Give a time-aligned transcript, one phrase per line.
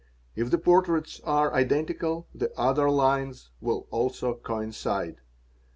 [0.35, 5.17] If the portraits are identical the other nes will also coincide.